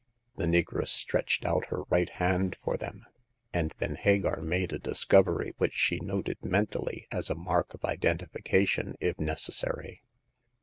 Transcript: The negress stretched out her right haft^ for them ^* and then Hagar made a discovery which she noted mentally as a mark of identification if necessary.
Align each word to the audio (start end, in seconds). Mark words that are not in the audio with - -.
The 0.35 0.47
negress 0.47 0.87
stretched 0.87 1.45
out 1.45 1.67
her 1.67 1.83
right 1.91 2.09
haft^ 2.09 2.55
for 2.63 2.75
them 2.75 3.05
^* 3.09 3.09
and 3.53 3.71
then 3.77 3.93
Hagar 3.93 4.41
made 4.41 4.73
a 4.73 4.79
discovery 4.79 5.53
which 5.59 5.73
she 5.73 5.99
noted 5.99 6.43
mentally 6.43 7.05
as 7.11 7.29
a 7.29 7.35
mark 7.35 7.75
of 7.75 7.85
identification 7.85 8.95
if 8.99 9.19
necessary. 9.19 10.01